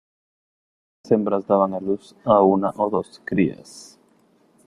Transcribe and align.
Las 1.03 1.11
hembras 1.11 1.45
daban 1.45 1.75
a 1.75 1.79
luz 1.79 2.15
a 2.25 2.41
una 2.41 2.71
o 2.75 2.89
dos 2.89 3.21
crías. 3.23 3.99